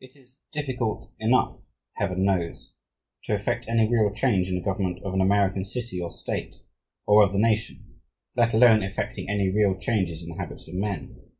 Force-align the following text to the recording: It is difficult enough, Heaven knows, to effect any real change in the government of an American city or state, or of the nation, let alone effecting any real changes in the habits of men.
It 0.00 0.16
is 0.16 0.40
difficult 0.54 1.10
enough, 1.18 1.66
Heaven 1.96 2.24
knows, 2.24 2.72
to 3.24 3.34
effect 3.34 3.68
any 3.68 3.86
real 3.86 4.10
change 4.10 4.48
in 4.48 4.54
the 4.54 4.62
government 4.62 5.02
of 5.02 5.12
an 5.12 5.20
American 5.20 5.66
city 5.66 6.00
or 6.00 6.10
state, 6.10 6.56
or 7.06 7.22
of 7.22 7.34
the 7.34 7.38
nation, 7.38 8.00
let 8.34 8.54
alone 8.54 8.82
effecting 8.82 9.28
any 9.28 9.50
real 9.50 9.76
changes 9.78 10.22
in 10.22 10.30
the 10.30 10.38
habits 10.38 10.66
of 10.66 10.76
men. 10.76 11.32